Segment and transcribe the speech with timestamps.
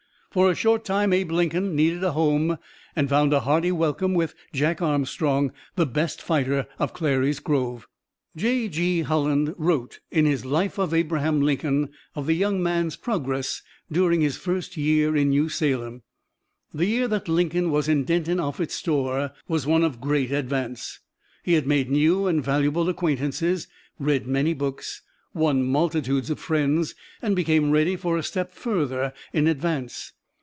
[0.33, 2.57] For a short time Abe Lincoln needed a home,
[2.95, 7.85] and found a hearty welcome with Jack Armstrong, the best fighter of Clary's Grove!
[8.37, 8.69] J.
[8.69, 9.01] G.
[9.01, 13.61] Holland wrote, in his "Life of Abraham Lincoln," of the young man's progress
[13.91, 16.01] during his first year in New Salem:
[16.73, 21.01] "The year that Lincoln was in Denton Offutt's store was one of great advance.
[21.43, 23.67] He had made new and valuable acquaintances,
[23.99, 25.01] read many books,
[25.33, 30.13] won multitudes of friends, and become ready for a step further in advance.